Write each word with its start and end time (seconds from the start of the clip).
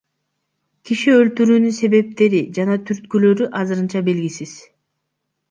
Киши 0.89 1.11
өлтүрүүнүн 1.17 1.75
себептери 1.81 2.41
жана 2.59 2.79
түрткүлөрү 2.87 3.51
азырынча 3.61 4.03
белгисиз. 4.11 4.57